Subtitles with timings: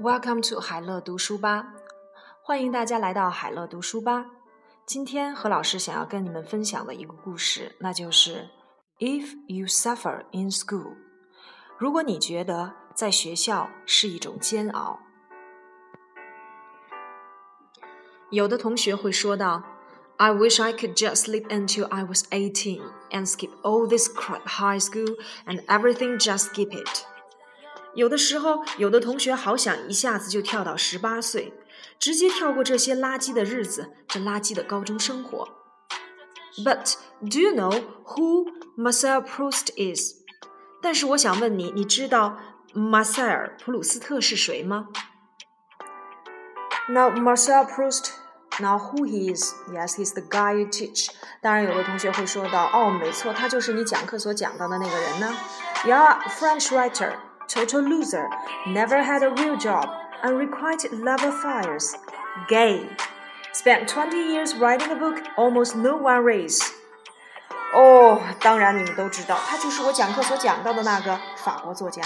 [0.00, 1.66] welcome to 海乐读书吧
[2.42, 4.26] 欢迎大家来到海乐读书吧。
[4.84, 8.48] 今天何老师想要跟你们分享的一个故事那就是
[8.98, 10.96] if you suffer in school
[11.78, 14.98] 如果你觉得在学校是一种煎熬
[18.29, 19.63] 有的同学会说到，
[20.17, 24.79] I wish I could just sleep until I was eighteen and skip all this crap high
[24.79, 27.03] school and everything, just skip it。
[27.93, 31.53] 有的时候，有的同学好想一下子就跳到十八岁，
[31.99, 35.47] 直接跳过这些垃圾的日子，这垃圾的高中生活。
[36.57, 40.15] But do you know who Marcel Proust is？
[40.81, 42.37] 但是我想问你，你知道
[42.73, 44.87] 马塞尔·普鲁斯特是谁吗
[46.89, 48.11] ？Now Marcel Proust.
[48.57, 49.53] Now who he is?
[49.73, 51.09] Yes, he's the guy you teach.
[51.41, 55.33] 当然，有的同学会说到，哦，没错，他就是你讲课所讲到的那个人呢。
[55.83, 57.15] Yeah, French writer
[57.49, 58.29] total loser,
[58.65, 59.89] never had a real job,
[60.23, 61.95] unrequited love affairs,
[62.47, 62.87] gay,
[63.53, 66.65] spent 20 years writing a book, almost no one reads.
[67.73, 72.01] 哦，当然你们都知道，他就是我讲课所讲到的那个法国作家，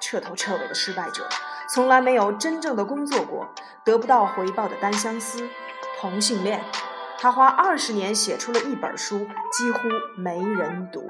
[0.00, 1.28] 彻头彻尾的失败者，
[1.72, 3.48] 从来没有真正的工作过，
[3.84, 5.48] 得不到回报的单相思，
[6.00, 6.62] 同性恋。
[7.18, 11.08] 他花二十年写出了一本书，几乎没人读。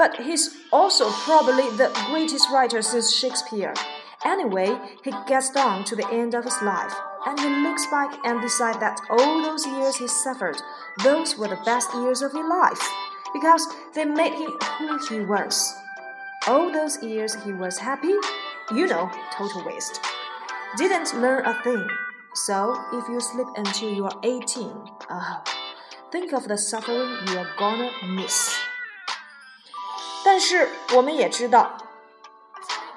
[0.00, 3.74] but he's also probably the greatest writer since Shakespeare.
[4.24, 6.94] Anyway, he gets down to the end of his life,
[7.26, 10.56] and he looks back and decides that all those years he suffered,
[11.04, 12.80] those were the best years of his life,
[13.34, 15.74] because they made him who he was.
[16.48, 18.14] All those years he was happy,
[18.72, 19.99] you know, total waste.
[20.77, 21.87] Didn't learn a thing.
[22.33, 24.69] So if you sleep until you're 18,
[25.09, 25.43] oh,
[26.11, 28.53] think of the suffering you're gonna miss.
[30.23, 31.77] 但是我们也知道，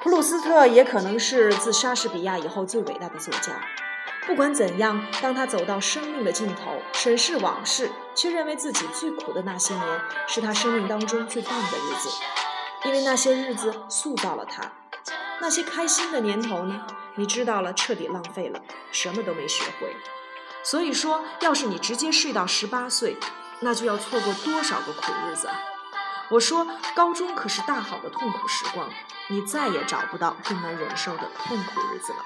[0.00, 3.60] 普鲁斯特也可能是自莎士比亚以后最伟大的作家。
[4.26, 12.08] 不管怎样，当他走到生命的尽头，审视往事，却认为自己最苦的那些年是他生命当中最棒的日子，
[12.84, 14.72] 因为那些日子塑造了他。
[15.40, 16.86] 那些开心的年头呢？
[17.14, 18.60] 你知道了，彻底浪费了，
[18.92, 19.94] 什么都没学会。
[20.62, 23.16] 所以说，要是你直接睡到十八岁，
[23.60, 25.54] 那就要错过多少个苦日子啊！
[26.28, 28.90] 我说，高中可是大好的痛苦时光，
[29.28, 32.18] 你再也找不到更难忍受的痛苦日子了。